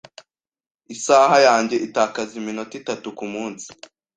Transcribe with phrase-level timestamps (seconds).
[0.95, 3.67] Isaha yanjye itakaza iminota itatu kumunsi.